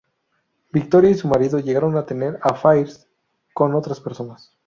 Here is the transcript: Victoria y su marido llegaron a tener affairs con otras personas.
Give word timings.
Victoria 0.71 1.11
y 1.11 1.13
su 1.13 1.27
marido 1.27 1.59
llegaron 1.59 1.95
a 1.95 2.07
tener 2.07 2.39
affairs 2.41 3.07
con 3.53 3.75
otras 3.75 3.99
personas. 3.99 4.57